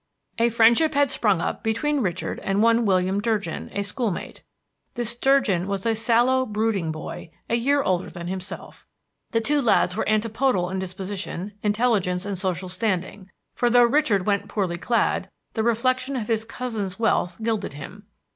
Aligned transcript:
A 0.39 0.49
friendship 0.49 0.95
had 0.95 1.11
sprung 1.11 1.41
up 1.41 1.61
between 1.61 1.99
Richard 1.99 2.39
and 2.39 2.63
one 2.63 2.85
William 2.87 3.21
Durgin, 3.21 3.69
a 3.71 3.83
school 3.83 4.09
mate. 4.09 4.41
This 4.95 5.13
Durgin 5.13 5.67
was 5.67 5.85
a 5.85 5.93
sallow, 5.93 6.43
brooding 6.43 6.91
boy, 6.91 7.29
a 7.47 7.53
year 7.55 7.83
older 7.83 8.09
than 8.09 8.25
himself. 8.25 8.83
The 9.29 9.41
two 9.41 9.61
lads 9.61 9.95
were 9.95 10.09
antipodal 10.09 10.71
in 10.71 10.79
disposition, 10.79 11.53
intelligence, 11.61 12.25
and 12.25 12.35
social 12.35 12.67
standing; 12.67 13.29
for 13.53 13.69
though 13.69 13.83
Richard 13.83 14.25
went 14.25 14.47
poorly 14.49 14.77
clad, 14.77 15.29
the 15.53 15.61
reflection 15.61 16.15
of 16.15 16.29
his 16.29 16.45
cousin's 16.45 16.97
wealth 16.97 17.39
gilded 17.43 17.73
him. 17.73 18.07